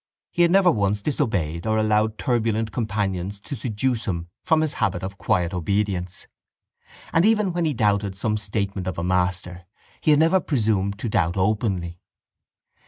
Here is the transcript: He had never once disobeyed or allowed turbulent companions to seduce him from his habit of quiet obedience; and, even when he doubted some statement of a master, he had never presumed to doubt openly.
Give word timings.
He 0.31 0.41
had 0.41 0.49
never 0.49 0.71
once 0.71 1.03
disobeyed 1.03 1.67
or 1.67 1.77
allowed 1.77 2.17
turbulent 2.17 2.71
companions 2.71 3.39
to 3.41 3.55
seduce 3.55 4.05
him 4.05 4.29
from 4.43 4.61
his 4.61 4.73
habit 4.81 5.03
of 5.03 5.19
quiet 5.19 5.53
obedience; 5.53 6.25
and, 7.13 7.23
even 7.23 7.53
when 7.53 7.65
he 7.65 7.75
doubted 7.75 8.15
some 8.15 8.35
statement 8.37 8.87
of 8.87 8.97
a 8.97 9.03
master, 9.03 9.65
he 10.01 10.09
had 10.09 10.19
never 10.19 10.39
presumed 10.39 10.97
to 10.97 11.07
doubt 11.09 11.37
openly. 11.37 11.99